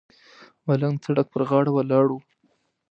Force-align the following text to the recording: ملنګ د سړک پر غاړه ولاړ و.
ملنګ 0.65 0.95
د 0.99 1.03
سړک 1.05 1.27
پر 1.31 1.41
غاړه 1.49 1.71
ولاړ 1.73 2.07
و. 2.11 2.17